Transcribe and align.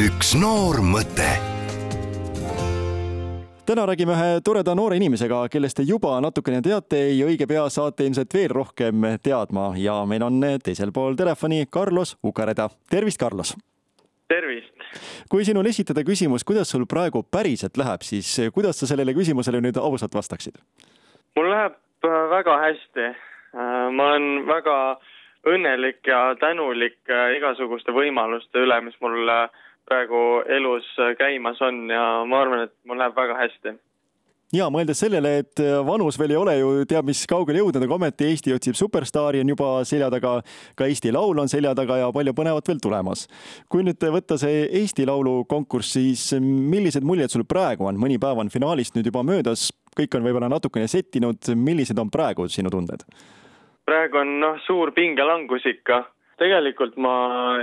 üks 0.00 0.30
noor 0.38 0.78
mõte 0.80 1.26
täna 3.68 3.82
räägime 3.86 4.14
ühe 4.16 4.38
toreda 4.44 4.72
noore 4.74 4.96
inimesega, 4.96 5.42
kellest 5.52 5.76
te 5.76 5.84
juba 5.84 6.14
natukene 6.24 6.62
teate 6.64 7.02
ja 7.12 7.26
õige 7.28 7.44
pea 7.50 7.66
saate 7.70 8.06
ilmselt 8.08 8.32
veel 8.34 8.54
rohkem 8.56 9.04
teadma 9.22 9.66
ja 9.78 9.98
meil 10.08 10.24
on 10.24 10.40
teisel 10.64 10.94
pool 10.96 11.18
telefoni 11.20 11.66
Carlos 11.68 12.14
Ukareda. 12.24 12.70
tervist, 12.90 13.20
Carlos! 13.20 13.52
tervist! 14.32 14.72
kui 15.28 15.44
sinule 15.44 15.68
esitada 15.68 16.02
küsimus, 16.06 16.48
kuidas 16.48 16.72
sul 16.72 16.88
praegu 16.88 17.22
päriselt 17.22 17.76
läheb, 17.76 18.00
siis 18.06 18.32
kuidas 18.56 18.80
sa 18.80 18.88
sellele 18.88 19.12
küsimusele 19.14 19.60
nüüd 19.60 19.76
ausalt 19.76 20.16
vastaksid? 20.16 20.56
mul 21.36 21.52
läheb 21.52 21.76
äh, 22.08 22.20
väga 22.32 22.58
hästi. 22.64 23.10
Äh, 23.52 23.88
ma 23.92 24.14
olen 24.14 24.46
väga 24.48 24.76
õnnelik 25.46 26.06
ja 26.08 26.30
tänulik 26.40 27.02
äh, 27.10 27.36
igasuguste 27.36 27.92
võimaluste 27.92 28.64
üle, 28.64 28.80
mis 28.88 28.96
mul 29.04 29.28
praegu 29.88 30.42
elus 30.48 30.88
käimas 31.18 31.60
on 31.62 31.86
ja 31.90 32.24
ma 32.28 32.42
arvan, 32.44 32.66
et 32.68 32.74
mul 32.84 33.00
läheb 33.00 33.16
väga 33.16 33.38
hästi 33.38 33.78
ja 34.54 34.66
mõeldes 34.72 34.98
sellele, 35.02 35.32
et 35.44 35.62
vanus 35.86 36.18
veel 36.18 36.34
ei 36.34 36.38
ole 36.38 36.54
ju 36.58 36.70
teab 36.90 37.06
mis 37.08 37.22
kaugele 37.30 37.60
jõudnud, 37.62 37.84
aga 37.86 37.96
ometi 37.96 38.26
Eesti 38.30 38.54
otsib 38.54 38.78
superstaari 38.78 39.42
on 39.44 39.52
juba 39.52 39.70
selja 39.88 40.10
taga, 40.12 40.38
ka 40.78 40.88
Eesti 40.90 41.12
Laul 41.14 41.38
on 41.42 41.50
selja 41.50 41.74
taga 41.78 42.00
ja 42.00 42.10
palju 42.14 42.34
põnevat 42.36 42.70
veel 42.70 42.82
tulemas. 42.82 43.26
kui 43.70 43.84
nüüd 43.86 44.02
võtta 44.16 44.38
see 44.40 44.66
Eesti 44.80 45.06
Laulu 45.06 45.44
konkurss, 45.50 45.94
siis 45.94 46.32
millised 46.40 47.06
muljed 47.06 47.30
sul 47.30 47.46
praegu 47.46 47.86
on, 47.86 47.98
mõni 48.00 48.18
päev 48.18 48.42
on 48.42 48.50
finaalist 48.50 48.96
nüüd 48.96 49.06
juba 49.06 49.22
möödas, 49.26 49.70
kõik 49.96 50.16
on 50.18 50.26
võib-olla 50.26 50.50
natukene 50.50 50.88
settinud, 50.90 51.52
millised 51.54 51.98
on 51.98 52.10
praegu 52.10 52.48
sinu 52.48 52.70
tunded? 52.70 53.06
praegu 53.86 54.20
on 54.20 54.36
noh, 54.38 54.58
suur 54.66 54.92
pingelangus 54.94 55.64
ikka 55.66 56.04
tegelikult 56.40 56.96
ma 56.96 57.14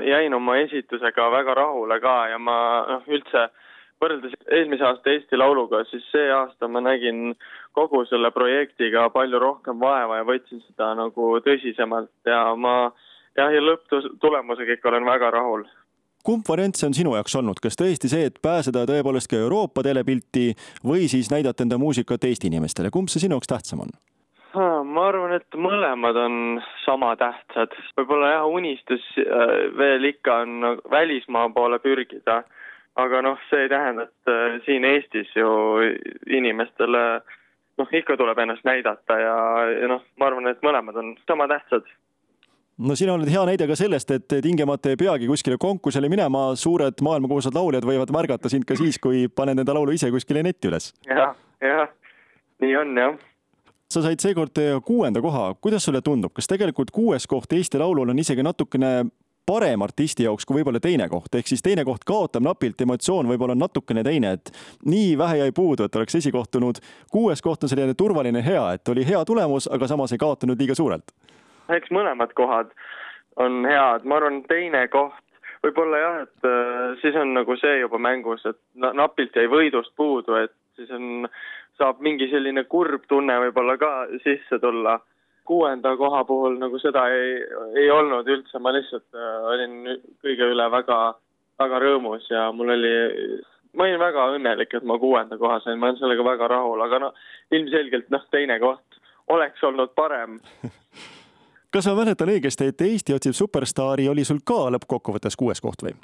jäin 0.06 0.34
oma 0.38 0.58
esitusega 0.62 1.32
väga 1.34 1.56
rahule 1.58 2.00
ka 2.04 2.18
ja 2.32 2.38
ma 2.40 2.58
noh, 2.92 3.08
üldse 3.10 3.48
võrreldes 4.02 4.36
eelmise 4.54 4.86
aasta 4.86 5.10
Eesti 5.14 5.40
Lauluga, 5.40 5.82
siis 5.90 6.06
see 6.12 6.30
aasta 6.34 6.70
ma 6.70 6.84
nägin 6.86 7.34
kogu 7.78 8.04
selle 8.10 8.30
projektiga 8.36 9.08
palju 9.14 9.42
rohkem 9.42 9.80
vaeva 9.82 10.20
ja 10.20 10.28
võtsin 10.28 10.62
seda 10.68 10.94
nagu 11.00 11.34
tõsisemalt 11.46 12.30
ja 12.30 12.44
ma 12.56 12.78
jah, 13.38 13.50
ja 13.54 13.64
lõpptulemusega 13.64 14.78
ikka 14.78 14.92
olen 14.94 15.10
väga 15.10 15.32
rahul. 15.34 15.66
Kumb 16.28 16.44
variant 16.50 16.76
see 16.76 16.90
on 16.90 16.96
sinu 16.98 17.14
jaoks 17.16 17.38
olnud, 17.40 17.62
kas 17.64 17.80
tõesti 17.80 18.10
see, 18.12 18.28
et 18.30 18.42
pääseda 18.44 18.84
tõepoolest 18.90 19.30
ka 19.32 19.40
Euroopa 19.40 19.86
telepilti 19.86 20.52
või 20.86 21.08
siis 21.10 21.32
näidata 21.32 21.64
enda 21.64 21.80
muusikat 21.82 22.28
Eesti 22.28 22.52
inimestele, 22.52 22.92
kumb 22.94 23.10
see 23.10 23.24
sinu 23.24 23.38
jaoks 23.38 23.50
tähtsam 23.54 23.86
on? 23.86 23.96
Et 25.38 25.58
mõlemad 25.58 26.18
on 26.20 26.36
sama 26.84 27.14
tähtsad. 27.20 27.74
võib-olla 27.98 28.34
jah, 28.36 28.48
unistus 28.50 29.04
äh, 29.22 29.54
veel 29.78 30.10
ikka 30.12 30.42
on 30.44 30.82
välismaa 30.92 31.50
poole 31.56 31.80
pürgida, 31.84 32.42
aga 32.98 33.22
noh, 33.26 33.40
see 33.50 33.66
ei 33.66 33.72
tähenda, 33.72 34.08
et 34.08 34.34
äh, 34.34 34.58
siin 34.66 34.86
Eestis 34.86 35.32
ju 35.36 35.52
inimestele 36.28 37.06
noh, 37.78 37.94
ikka 38.02 38.18
tuleb 38.18 38.42
ennast 38.44 38.66
näidata 38.68 39.20
ja, 39.22 39.38
ja 39.84 39.94
noh, 39.94 40.04
ma 40.20 40.30
arvan, 40.32 40.50
et 40.52 40.62
mõlemad 40.66 40.98
on 40.98 41.16
sama 41.28 41.48
tähtsad. 41.52 41.88
No 42.78 42.94
sina 42.94 43.16
oled 43.18 43.30
hea 43.34 43.42
näide 43.50 43.66
ka 43.66 43.74
sellest, 43.78 44.12
et 44.14 44.34
tingimata 44.46 44.92
ei 44.92 45.00
peagi 45.00 45.30
kuskile 45.30 45.58
konkursile 45.58 46.10
minema, 46.14 46.52
suured 46.54 47.02
maailmakuulsad 47.02 47.56
lauljad 47.58 47.88
võivad 47.90 48.14
märgata 48.14 48.52
sind 48.54 48.68
ka 48.70 48.78
siis, 48.78 49.00
kui 49.02 49.26
paned 49.34 49.58
enda 49.58 49.74
laulu 49.74 49.96
ise 49.98 50.12
kuskile 50.14 50.44
netti 50.46 50.70
üles. 50.70 50.92
Ja,. 51.10 51.32
jah, 51.64 51.74
jah, 51.74 51.90
nii 52.62 52.78
on 52.78 52.94
jah 53.02 53.18
sa 53.94 54.02
said 54.04 54.20
seekord 54.20 54.60
kuuenda 54.86 55.22
koha, 55.22 55.54
kuidas 55.62 55.86
sulle 55.88 56.02
tundub, 56.02 56.34
kas 56.36 56.48
tegelikult 56.48 56.92
kuues 56.92 57.28
koht 57.28 57.54
Eesti 57.54 57.80
Laulul 57.80 58.12
on 58.12 58.20
isegi 58.20 58.44
natukene 58.44 59.08
parem 59.48 59.82
artisti 59.86 60.26
jaoks 60.26 60.46
kui 60.46 60.60
võib-olla 60.60 60.80
teine 60.84 61.08
koht, 61.08 61.32
ehk 61.40 61.48
siis 61.48 61.64
teine 61.64 61.86
koht 61.88 62.04
kaotab 62.08 62.44
napilt, 62.44 62.82
emotsioon 62.84 63.30
võib-olla 63.32 63.56
on 63.56 63.64
natukene 63.64 64.04
teine, 64.04 64.34
et 64.36 64.52
nii 64.86 65.14
vähe 65.20 65.40
jäi 65.42 65.54
puudu, 65.56 65.88
et 65.88 65.96
oleks 65.96 66.20
esikohtunud. 66.20 66.82
kuues 67.12 67.42
koht 67.42 67.64
on 67.64 67.72
selline 67.72 67.96
turvaline 67.96 68.44
hea, 68.44 68.66
et 68.76 68.92
oli 68.92 69.08
hea 69.08 69.24
tulemus, 69.26 69.70
aga 69.72 69.88
samas 69.88 70.12
ei 70.12 70.20
kaotanud 70.24 70.60
liiga 70.60 70.76
suurelt. 70.76 71.16
eks 71.70 71.92
mõlemad 71.92 72.36
kohad 72.36 72.76
on 73.38 73.64
head, 73.66 74.04
ma 74.04 74.20
arvan, 74.20 74.44
teine 74.52 74.88
koht 74.88 75.24
võib-olla 75.64 76.04
jah, 76.04 76.22
et 76.28 76.48
äh, 76.52 77.00
siis 77.02 77.16
on 77.16 77.34
nagu 77.34 77.56
see 77.56 77.80
juba 77.80 77.98
mängus, 77.98 78.44
et 78.46 78.60
napilt 78.76 79.36
jäi 79.36 79.48
võidust 79.48 79.96
puudu, 79.96 80.36
et 80.44 80.52
siis 80.78 80.92
on 80.96 81.28
saab 81.78 82.02
mingi 82.06 82.30
selline 82.32 82.64
kurb 82.70 83.06
tunne 83.10 83.38
võib-olla 83.46 83.78
ka 83.82 83.92
sisse 84.24 84.60
tulla. 84.64 85.00
kuuenda 85.48 85.94
koha 85.96 86.24
puhul 86.28 86.58
nagu 86.60 86.80
seda 86.80 87.06
ei, 87.08 87.38
ei 87.80 87.92
olnud 87.92 88.28
üldse, 88.28 88.60
ma 88.60 88.74
lihtsalt 88.76 89.16
äh, 89.16 89.46
olin 89.52 89.78
kõige 90.20 90.50
üle 90.52 90.66
väga, 90.72 90.98
väga 91.60 91.80
rõõmus 91.80 92.26
ja 92.30 92.50
mul 92.52 92.74
oli, 92.76 92.92
ma 93.74 93.86
olin 93.86 94.02
väga 94.02 94.26
õnnelik, 94.36 94.76
et 94.76 94.84
ma 94.84 95.00
kuuenda 95.00 95.38
koha 95.40 95.62
sain, 95.64 95.80
ma 95.80 95.88
olen 95.88 96.02
sellega 96.02 96.26
väga 96.28 96.50
rahul, 96.52 96.84
aga 96.84 97.00
no 97.00 97.14
ilmselgelt 97.56 98.12
noh, 98.12 98.28
teine 98.32 98.60
koht 98.60 99.00
oleks 99.32 99.64
olnud 99.64 99.96
parem 99.96 100.42
kas 101.74 101.88
ma 101.88 101.96
mäletan 102.02 102.32
õigesti, 102.34 102.72
et 102.72 102.82
Eesti 102.82 103.16
otsib 103.16 103.36
superstaari 103.38 104.08
oli 104.12 104.28
sul 104.28 104.44
ka 104.44 104.66
lõppkokkuvõttes 104.76 105.40
kuues 105.40 105.64
koht 105.64 105.84
või? 105.86 105.96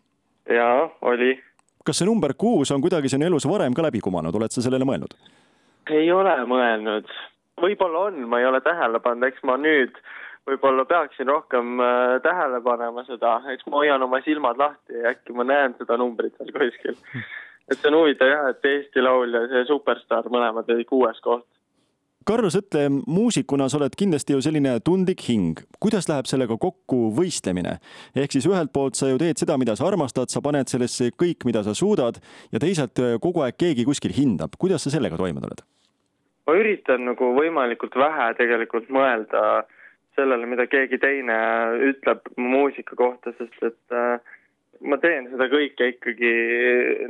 jaa, 0.50 0.88
oli. 1.12 1.36
Kas 1.84 2.00
see 2.00 2.08
number 2.08 2.34
kuus 2.40 2.72
on 2.72 2.82
kuidagi 2.82 3.12
sinu 3.12 3.28
elus 3.28 3.48
varem 3.50 3.74
ka 3.74 3.86
läbi 3.86 4.02
kumanud, 4.04 4.36
oled 4.36 4.52
sa 4.52 4.64
sellele 4.64 4.88
mõelnud? 4.88 5.16
ei 5.92 6.12
ole 6.12 6.36
mõelnud, 6.48 7.10
võib-olla 7.60 8.08
on, 8.08 8.22
ma 8.32 8.40
ei 8.40 8.48
ole 8.48 8.62
tähele 8.64 9.02
pannud, 9.04 9.28
eks 9.28 9.44
ma 9.44 9.58
nüüd 9.60 9.98
võib-olla 10.48 10.86
peaksin 10.86 11.28
rohkem 11.28 11.80
äh, 11.80 12.18
tähele 12.24 12.60
panema 12.64 13.04
seda, 13.08 13.38
eks 13.54 13.68
ma 13.70 13.80
hoian 13.82 14.04
oma 14.04 14.20
silmad 14.26 14.60
lahti 14.60 15.00
ja 15.00 15.14
äkki 15.14 15.36
ma 15.36 15.46
näen 15.48 15.76
seda 15.80 15.98
numbrit 16.00 16.36
seal 16.38 16.52
kuskil. 16.56 16.98
et 17.72 17.78
see 17.80 17.90
on 17.92 18.00
huvitav 18.02 18.32
jah, 18.32 18.50
et 18.52 18.72
Eesti 18.72 19.04
Laul 19.04 19.36
ja 19.36 19.46
see 19.52 19.68
Superstaar 19.70 20.28
mõlemad 20.32 20.70
olid 20.74 20.90
kuues 20.90 21.20
koht. 21.24 21.48
Carlos, 22.24 22.56
ütle, 22.56 22.86
muusikuna 22.90 23.66
sa 23.68 23.80
oled 23.80 23.96
kindlasti 24.00 24.36
ju 24.36 24.42
selline 24.44 24.78
tundlik 24.86 25.26
hing. 25.28 25.60
kuidas 25.84 26.08
läheb 26.08 26.28
sellega 26.30 26.56
kokku 26.58 27.10
võistlemine? 27.18 27.78
ehk 28.16 28.32
siis 28.32 28.48
ühelt 28.48 28.72
poolt 28.74 28.96
sa 28.96 29.10
ju 29.10 29.20
teed 29.20 29.42
seda, 29.42 29.58
mida 29.60 29.76
sa 29.76 29.90
armastad, 29.90 30.32
sa 30.32 30.40
paned 30.42 30.72
sellesse 30.72 31.12
kõik, 31.20 31.44
mida 31.44 31.64
sa 31.64 31.74
suudad 31.76 32.22
ja 32.52 32.62
teisalt 32.64 33.00
äh, 33.04 33.18
kogu 33.20 33.44
aeg 33.44 33.58
keegi 33.60 33.84
kuskil 33.84 34.16
hindab. 34.16 34.56
kuidas 34.60 34.86
sa 34.86 34.94
sellega 34.94 35.20
toime 35.20 35.44
tuled? 35.44 35.66
ma 36.48 36.56
üritan 36.60 37.04
nagu 37.08 37.34
võimalikult 37.36 37.96
vähe 37.96 38.30
tegelikult 38.40 38.88
mõelda 38.88 39.66
sellele, 40.16 40.48
mida 40.48 40.68
keegi 40.72 41.00
teine 41.02 41.36
ütleb 41.92 42.24
muusika 42.38 42.96
kohta, 42.96 43.36
sest 43.36 43.68
et 43.68 43.96
äh, 44.00 44.24
ma 44.80 45.00
teen 45.04 45.28
seda 45.34 45.50
kõike 45.52 45.92
ikkagi 45.96 46.34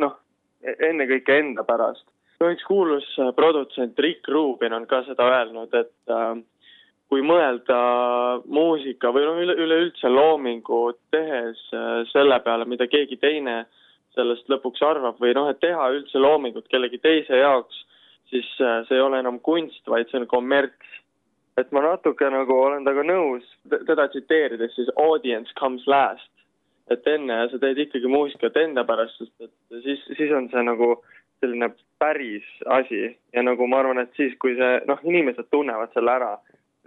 noh, 0.01 0.17
ennekõike 0.63 1.37
enda 1.43 1.65
pärast. 1.67 2.05
Üks 2.51 2.65
kuulus 2.67 3.07
äh, 3.19 3.31
produtsent 3.35 3.99
Rick 3.99 4.27
Rubin 4.27 4.73
on 4.73 4.87
ka 4.89 5.03
seda 5.07 5.29
öelnud, 5.37 5.73
et 5.73 6.11
äh, 6.11 6.33
kui 7.09 7.23
mõelda 7.25 7.79
muusika 8.45 9.13
või 9.13 9.25
noh, 9.29 9.39
üle, 9.45 9.55
üleüldse 9.65 10.09
loomingu 10.11 10.83
tehes 11.13 11.61
äh, 11.73 12.03
selle 12.11 12.39
peale, 12.43 12.67
mida 12.69 12.89
keegi 12.91 13.17
teine 13.21 13.63
sellest 14.13 14.49
lõpuks 14.51 14.83
arvab 14.85 15.17
või 15.21 15.33
noh, 15.33 15.49
et 15.49 15.61
teha 15.63 15.89
üldse 15.95 16.21
loomingut 16.21 16.67
kellegi 16.69 16.99
teise 17.01 17.39
jaoks 17.39 17.81
siis 18.33 18.49
äh, 18.61 18.81
see 18.87 18.97
ei 18.97 19.05
ole 19.05 19.21
enam 19.21 19.39
kunst, 19.45 19.85
vaid 19.89 20.09
see 20.09 20.21
on 20.21 20.27
kommerts. 20.27 20.99
et 21.57 21.69
ma 21.71 21.83
natuke 21.85 22.25
nagu 22.33 22.55
olen 22.57 22.81
temaga 22.81 23.03
nõus, 23.05 23.43
teda 23.69 24.07
tsiteerides 24.09 24.71
siis 24.73 24.87
audience 24.97 25.53
comes 25.59 25.85
last. 25.87 26.29
et 26.91 27.05
enne 27.07 27.35
sa 27.51 27.59
teed 27.61 27.77
ikkagi 27.79 28.09
muusikat 28.11 28.57
enda 28.59 28.83
pärast, 28.83 29.19
sest 29.21 29.45
et 29.45 29.83
siis, 29.85 30.01
siis 30.17 30.33
on 30.35 30.49
see 30.51 30.63
nagu 30.65 30.89
selline 31.43 31.69
päris 31.99 32.47
asi 32.79 33.05
ja 33.35 33.43
nagu 33.45 33.67
ma 33.67 33.83
arvan, 33.83 34.01
et 34.03 34.15
siis, 34.17 34.33
kui 34.41 34.55
see 34.57 34.73
noh, 34.89 34.99
inimesed 35.03 35.51
tunnevad 35.51 35.93
selle 35.93 36.15
ära, 36.15 36.33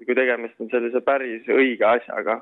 kui 0.02 0.16
tegemist 0.18 0.60
on 0.60 0.72
sellise 0.72 1.04
päris 1.04 1.48
õige 1.52 1.86
asjaga 1.88 2.40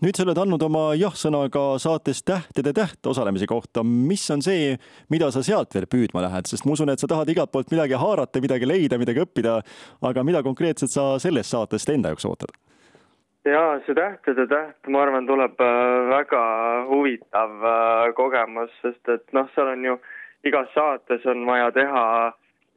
nüüd 0.00 0.16
sa 0.16 0.24
oled 0.24 0.38
andnud 0.40 0.62
oma 0.64 0.82
jah-sõna 0.96 1.42
ka 1.52 1.64
saates 1.82 2.22
Tähtede 2.24 2.72
täht 2.76 3.06
osalemise 3.06 3.46
kohta. 3.48 3.84
mis 3.84 4.24
on 4.32 4.42
see, 4.42 4.76
mida 5.12 5.30
sa 5.30 5.42
sealt 5.44 5.74
veel 5.76 5.86
püüdma 5.92 6.24
lähed, 6.24 6.48
sest 6.48 6.64
ma 6.64 6.72
usun, 6.72 6.88
et 6.92 7.00
sa 7.00 7.08
tahad 7.10 7.28
igalt 7.28 7.52
poolt 7.52 7.70
midagi 7.72 7.98
haarata, 8.00 8.40
midagi 8.40 8.68
leida, 8.68 8.98
midagi 8.98 9.20
õppida. 9.20 9.60
aga 10.02 10.24
mida 10.24 10.42
konkreetselt 10.42 10.90
sa 10.90 11.18
sellest 11.18 11.52
saatest 11.52 11.88
enda 11.92 12.14
jaoks 12.14 12.24
ootad? 12.24 12.56
ja 13.44 13.80
see 13.84 13.94
Tähtede 13.94 14.46
täht, 14.48 14.88
ma 14.88 15.02
arvan, 15.04 15.26
tuleb 15.28 15.60
äh, 15.60 16.08
väga 16.10 16.42
huvitav 16.88 17.60
äh, 17.60 18.14
kogemus, 18.16 18.72
sest 18.82 19.08
et 19.08 19.26
noh, 19.36 19.48
seal 19.54 19.74
on 19.74 19.84
ju 19.84 20.00
igas 20.44 20.68
saates 20.74 21.26
on 21.26 21.46
vaja 21.46 21.70
teha 21.76 22.04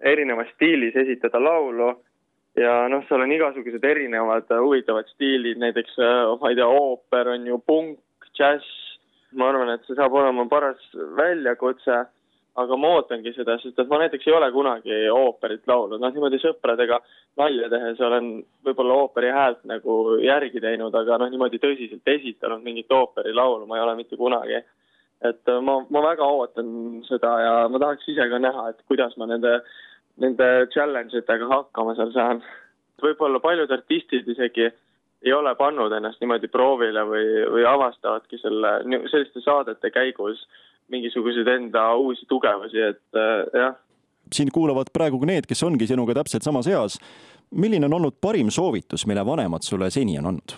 erinevas 0.03 0.49
stiilis 0.55 0.95
esitada 0.95 1.39
laulu 1.39 1.93
ja 2.59 2.73
noh, 2.91 3.03
seal 3.07 3.23
on 3.25 3.31
igasugused 3.33 3.85
erinevad 3.87 4.49
huvitavad 4.61 5.07
stiilid, 5.13 5.61
näiteks 5.61 5.99
äh, 5.99 6.33
ma 6.41 6.51
ei 6.51 6.59
tea, 6.59 6.67
ooper 6.67 7.31
on 7.33 7.47
ju 7.47 7.59
punk, 7.65 8.01
džäss, 8.33 8.67
ma 9.37 9.49
arvan, 9.49 9.73
et 9.73 9.87
see 9.87 9.97
saab 9.97 10.13
olema 10.17 10.45
paras 10.49 10.81
väljakutse, 11.17 12.03
aga 12.61 12.77
ma 12.77 12.91
ootangi 12.99 13.33
seda, 13.33 13.55
sest 13.61 13.79
et 13.81 13.89
ma 13.89 13.97
näiteks 14.03 14.27
ei 14.27 14.35
ole 14.37 14.51
kunagi 14.53 14.97
ooperit 15.09 15.65
laulnud, 15.69 16.01
noh 16.01 16.13
niimoodi 16.13 16.37
sõpradega 16.41 16.99
nalja 17.41 17.69
tehes 17.71 18.01
olen 18.05 18.29
võib-olla 18.65 18.99
ooperi 19.01 19.31
häält 19.33 19.63
nagu 19.69 20.19
järgi 20.21 20.61
teinud, 20.61 20.93
aga 20.93 21.17
noh, 21.21 21.31
niimoodi 21.33 21.61
tõsiselt 21.63 22.13
esitanud 22.13 22.61
mingit 22.65 22.93
ooperilaulu 22.93 23.65
ma 23.69 23.79
ei 23.79 23.85
ole 23.87 23.97
mitte 24.03 24.19
kunagi. 24.19 24.61
Et 25.23 25.49
äh, 25.51 25.61
ma, 25.61 25.79
ma 25.89 26.03
väga 26.03 26.27
ootan 26.27 27.01
seda 27.07 27.33
ja 27.41 27.53
ma 27.71 27.81
tahaks 27.81 28.07
ise 28.11 28.27
ka 28.29 28.39
näha, 28.41 28.69
et 28.73 28.81
kuidas 28.89 29.15
ma 29.17 29.27
nende, 29.29 29.59
nende 30.23 30.49
challenge 30.73 31.17
itega 31.17 31.49
hakkama 31.51 31.95
seal 31.99 32.13
saan. 32.15 32.43
võib-olla 33.03 33.39
paljud 33.43 33.71
artistid 33.71 34.27
isegi 34.31 34.69
ei 35.23 35.33
ole 35.33 35.55
pannud 35.55 35.91
ennast 35.95 36.21
niimoodi 36.21 36.47
proovile 36.51 37.03
või, 37.07 37.25
või 37.51 37.65
avastavadki 37.67 38.37
selle, 38.41 38.75
selliste 39.11 39.41
saadete 39.43 39.91
käigus 39.91 40.43
mingisuguseid 40.91 41.47
enda 41.47 41.93
uusi 41.95 42.25
tugevusi, 42.29 42.81
et 42.91 43.19
äh, 43.19 43.61
jah. 43.61 43.79
sind 44.33 44.51
kuulavad 44.53 44.91
praegu 44.93 45.19
ka 45.19 45.29
need, 45.29 45.47
kes 45.47 45.63
ongi 45.63 45.87
sinuga 45.87 46.15
täpselt 46.19 46.43
samas 46.43 46.67
eas. 46.67 46.99
milline 47.51 47.85
on 47.85 47.99
olnud 47.99 48.19
parim 48.21 48.49
soovitus, 48.51 49.07
mille 49.07 49.25
vanemad 49.25 49.63
sulle 49.63 49.89
seni 49.91 50.17
on 50.19 50.31
andnud? 50.33 50.57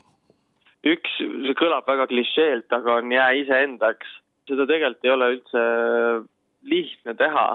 üks, 0.85 1.17
see 1.17 1.55
kõlab 1.57 1.87
väga 1.89 2.07
klišeelt, 2.11 2.69
aga 2.73 2.99
on 3.01 3.11
jää 3.11 3.31
iseendaks. 3.41 4.11
Seda 4.49 4.67
tegelikult 4.69 5.05
ei 5.05 5.13
ole 5.13 5.31
üldse 5.35 5.63
lihtne 6.69 7.15
teha. 7.17 7.47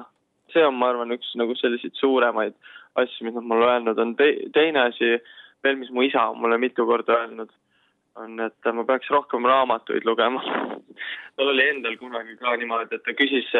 see 0.50 0.64
on, 0.66 0.74
ma 0.74 0.88
arvan, 0.90 1.14
üks 1.14 1.30
nagu 1.38 1.54
selliseid 1.54 1.94
suuremaid 1.94 2.56
asju, 2.98 3.28
mida 3.28 3.40
mulle 3.40 3.68
öelnud 3.70 3.98
on 4.02 4.16
Te. 4.18 4.32
teine 4.52 4.80
asi 4.88 5.12
veel, 5.62 5.76
mis 5.78 5.90
mu 5.94 6.02
isa 6.02 6.24
on 6.32 6.40
mulle 6.42 6.58
mitu 6.58 6.86
korda 6.86 7.20
öelnud, 7.20 7.52
on, 8.18 8.40
et 8.42 8.72
ma 8.74 8.84
peaks 8.84 9.10
rohkem 9.14 9.46
raamatuid 9.46 10.04
lugema 10.08 10.42
tal 11.36 11.52
oli 11.52 11.68
endal 11.68 11.96
kunagi 12.00 12.34
ka 12.40 12.56
niimoodi, 12.58 12.98
et 12.98 13.06
ta 13.06 13.14
küsis, 13.14 13.52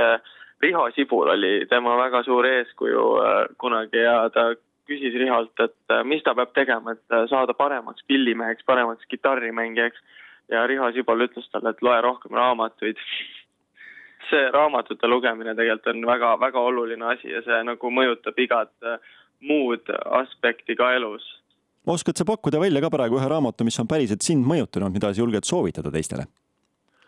Riho 0.61 0.91
Sibul 0.93 1.31
oli 1.33 1.67
tema 1.71 1.95
väga 1.97 2.23
suur 2.27 2.45
eeskuju 2.45 3.05
äh, 3.23 3.39
kunagi 3.59 4.03
ja 4.03 4.29
ta 4.35 4.51
küsis 4.91 5.15
Riholt, 5.17 5.55
et 5.63 5.95
äh, 5.95 6.03
mis 6.05 6.23
ta 6.27 6.35
peab 6.37 6.53
tegema, 6.57 6.93
et 6.93 7.15
äh, 7.17 7.25
saada 7.31 7.55
paremaks 7.57 8.05
pillimeheks, 8.11 8.67
paremaks 8.69 9.09
kitarrimängijaks. 9.09 10.03
Ja 10.51 10.67
Riho 10.67 10.91
Sibul 10.93 11.27
ütles 11.27 11.49
talle, 11.53 11.75
et 11.75 11.83
loe 11.83 12.01
rohkem 12.07 12.37
raamatuid. 12.37 12.99
see 14.31 14.51
raamatute 14.55 15.09
lugemine 15.11 15.57
tegelikult 15.59 15.89
on 15.91 16.05
väga-väga 16.07 16.61
oluline 16.61 17.07
asi 17.15 17.33
ja 17.33 17.41
see 17.43 17.63
nagu 17.67 17.91
mõjutab 17.91 18.37
igat 18.39 18.71
muud 19.41 19.91
aspekti 20.21 20.77
ka 20.77 20.93
elus. 20.95 21.25
oskad 21.87 22.17
sa 22.17 22.25
pakkuda 22.25 22.61
välja 22.61 22.81
ka 22.81 22.91
praegu 22.91 23.19
ühe 23.19 23.29
raamatu, 23.29 23.65
mis 23.65 23.81
on 23.81 23.89
päriselt 23.89 24.23
sind 24.23 24.47
mõjutanud, 24.47 24.93
mida 24.93 25.13
sa 25.13 25.21
julged 25.21 25.45
soovitada 25.45 25.91
teistele? 25.91 26.29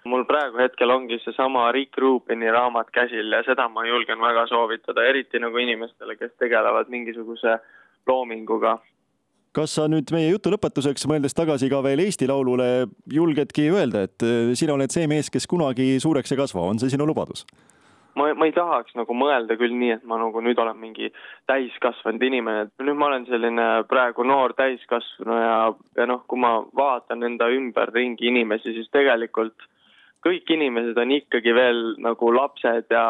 mul 0.04 0.24
praegu 0.26 0.58
hetkel 0.58 0.90
ongi 0.90 1.18
seesama 1.22 1.68
Rick 1.72 1.98
Rubini 1.98 2.50
raamat 2.50 2.90
käsil 2.90 3.32
ja 3.32 3.42
seda 3.46 3.68
ma 3.68 3.84
julgen 3.86 4.20
väga 4.20 4.46
soovitada, 4.50 5.04
eriti 5.06 5.38
nagu 5.38 5.58
inimestele, 5.58 6.16
kes 6.16 6.34
tegelevad 6.42 6.90
mingisuguse 6.90 7.58
loominguga. 8.06 8.78
Kas 9.56 9.76
sa 9.76 9.88
nüüd 9.90 10.08
meie 10.14 10.30
jutu 10.30 10.52
lõpetuseks, 10.52 11.04
mõeldes 11.10 11.36
tagasi 11.36 11.68
ka 11.72 11.82
veel 11.84 12.00
Eesti 12.04 12.28
Laulule, 12.30 12.88
julgedki 13.12 13.68
öelda, 13.72 14.06
et 14.08 14.24
äh, 14.26 14.54
sina 14.58 14.76
oled 14.76 14.92
see 14.94 15.08
mees, 15.10 15.30
kes 15.32 15.48
kunagi 15.50 15.94
suureks 16.02 16.32
ei 16.32 16.40
kasva, 16.40 16.64
on 16.72 16.80
see 16.82 16.92
sinu 16.92 17.08
lubadus? 17.08 17.46
ma, 18.14 18.28
ma 18.36 18.48
ei 18.48 18.52
tahaks 18.52 18.96
nagu 18.98 19.14
mõelda 19.16 19.56
küll 19.60 19.74
nii, 19.76 19.96
et 19.96 20.06
ma 20.08 20.18
nagu 20.20 20.42
nüüd 20.44 20.58
olen 20.60 20.78
mingi 20.80 21.10
täiskasvanud 21.50 22.24
inimene, 22.26 22.66
et 22.66 22.84
nüüd 22.84 22.98
ma 22.98 23.08
olen 23.08 23.26
selline 23.28 23.68
praegu 23.88 24.26
noor 24.28 24.52
täiskasvanu 24.58 25.38
ja, 25.38 25.58
ja 25.96 26.08
noh, 26.10 26.24
kui 26.28 26.40
ma 26.40 26.58
vaatan 26.76 27.24
enda 27.28 27.48
ümberringi 27.52 28.28
inimesi, 28.28 28.74
siis 28.76 28.90
tegelikult 28.92 29.68
kõik 30.22 30.50
inimesed 30.54 30.98
on 31.02 31.14
ikkagi 31.16 31.54
veel 31.56 31.80
nagu 32.02 32.34
lapsed 32.36 32.92
ja 32.92 33.06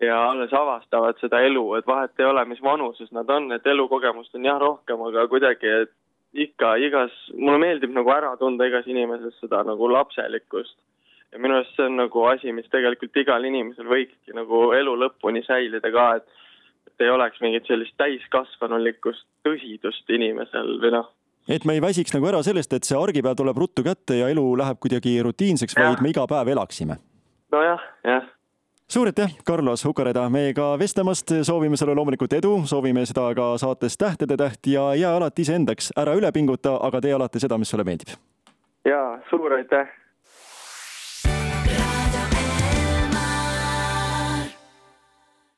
ja 0.00 0.18
alles 0.30 0.52
avastavad 0.52 1.18
seda 1.20 1.40
elu, 1.46 1.64
et 1.78 1.86
vahet 1.86 2.20
ei 2.20 2.26
ole, 2.28 2.44
mis 2.48 2.60
vanuses 2.62 3.10
nad 3.12 3.30
on, 3.30 3.50
et 3.52 3.66
elukogemust 3.66 4.34
on 4.38 4.46
jah 4.46 4.60
rohkem, 4.62 5.02
aga 5.08 5.26
kuidagi, 5.30 5.72
et 5.84 5.94
ikka 6.48 6.74
igas, 6.84 7.14
mulle 7.34 7.58
meeldib 7.62 7.94
nagu 7.96 8.12
ära 8.12 8.34
tunda 8.40 8.68
igas 8.68 8.86
inimeses 8.86 9.38
seda 9.40 9.64
nagu 9.66 9.90
lapselikkust. 9.92 10.76
ja 11.32 11.38
minu 11.38 11.58
arust 11.58 11.74
see 11.76 11.84
on 11.84 11.98
nagu 11.98 12.22
asi, 12.24 12.52
mis 12.56 12.68
tegelikult 12.72 13.16
igal 13.20 13.44
inimesel 13.44 13.88
võikski 13.88 14.32
nagu 14.36 14.70
elu 14.72 14.94
lõpuni 15.02 15.44
säilida 15.46 15.90
ka, 15.92 16.10
et 16.16 16.36
et 16.88 17.04
ei 17.04 17.10
oleks 17.10 17.40
mingit 17.44 17.66
sellist 17.68 17.94
täiskasvanulikkust 18.00 19.26
tõsidust 19.46 20.08
inimesel 20.08 20.78
või 20.82 20.94
noh, 20.94 21.10
et 21.48 21.64
me 21.64 21.76
ei 21.76 21.82
väsiks 21.84 22.14
nagu 22.14 22.30
ära 22.30 22.40
sellest, 22.42 22.72
et 22.72 22.88
see 22.88 22.96
argipäev 22.96 23.36
tuleb 23.36 23.60
ruttu 23.60 23.84
kätte 23.84 24.16
ja 24.18 24.32
elu 24.32 24.46
läheb 24.56 24.80
kuidagi 24.80 25.18
rutiinseks, 25.22 25.76
vaid 25.76 26.02
me 26.02 26.14
iga 26.14 26.26
päev 26.26 26.54
elaksime. 26.56 26.96
nojah, 27.52 27.84
jah 28.04 28.26
suur 28.88 29.06
aitäh, 29.06 29.36
Carlos 29.46 29.84
Ukareda, 29.84 30.28
meiega 30.30 30.78
vestlemast, 30.78 31.32
soovime 31.42 31.76
sulle 31.76 31.94
loomulikult 31.94 32.32
edu, 32.32 32.54
soovime 32.64 33.04
seda 33.06 33.28
ka 33.36 33.50
saates 33.60 33.98
Tähtede 33.98 34.36
täht 34.36 34.66
ja 34.66 34.94
jää 34.94 35.16
alati 35.16 35.44
iseendaks, 35.44 35.92
ära 35.96 36.14
üle 36.16 36.32
pinguta, 36.32 36.78
aga 36.82 37.00
tee 37.04 37.12
alati 37.12 37.40
seda, 37.40 37.58
mis 37.58 37.70
sulle 37.70 37.84
meeldib. 37.84 38.16
ja 38.84 39.18
suur 39.30 39.52
aitäh 39.52 39.88